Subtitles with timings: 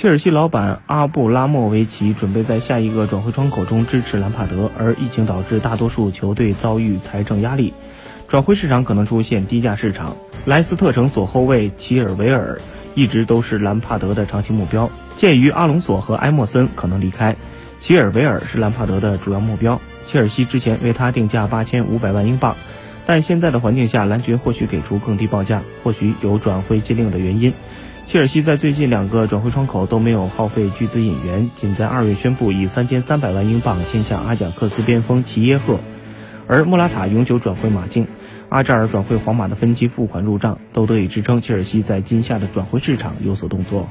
[0.00, 7.74] 切尔西老板阿布拉莫维奇准备在下一个转会窗口中支持兰帕德，而疫情导致大多数球队遭遇财政压力，
[8.26, 10.16] 转会市场可能出现低价市场。
[10.46, 12.58] 莱斯特城左后卫齐尔维尔
[12.94, 14.88] 一直都是兰帕德的长期目标。
[15.18, 17.36] 鉴于阿隆索和埃莫森可能离开，
[17.78, 19.78] 齐尔维尔是兰帕德的主要目标。
[20.06, 22.56] 切尔西之前为他定价八千五百万英镑，
[23.04, 27.52] 但现在的环境下，蓝军或许给出更低报价，或许有转会禁令的原因。
[28.10, 35.78] 切尔西在最近两个转会窗口都没有耗费巨资引援，仅在二月宣布以三千三百万英镑签下阿贾克斯边锋齐耶赫，
[36.48, 38.08] 而莫拉塔永久转会马竞，
[38.48, 43.88] 阿扎尔转会皇马的分期付款入账，都得以支撑切尔西在今夏的转会市场有所动作。